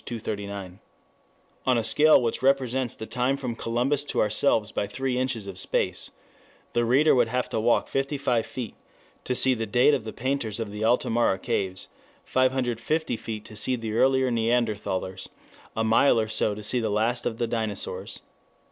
[0.03, 0.79] 239.]
[1.67, 5.59] On a scale which represents the time from Columbus to ourselves by three inches of
[5.59, 6.09] space,
[6.73, 8.73] the reader would have to walk 55 feet
[9.25, 11.87] to see the date of the painters of the Altamara caves,
[12.25, 15.27] 550 feet to see the earlier Neanderthalers,
[15.77, 18.21] a mile or so to the last of the dinosaurs.